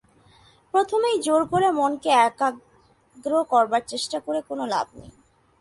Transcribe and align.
প্রথমেই 0.73 1.17
জোর 1.21 1.41
করে 1.45 1.67
মনকে 1.71 2.09
একাগ্র 2.27 3.31
করবার 3.49 3.83
চেষ্টা 3.87 4.17
করে 4.19 4.39
কোন 4.49 4.59
লাভ 4.65 4.87
নেই। 4.95 5.11